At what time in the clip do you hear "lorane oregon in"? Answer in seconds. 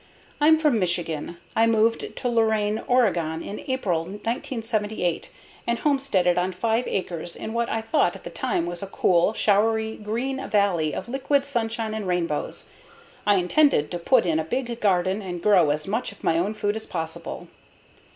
2.27-3.59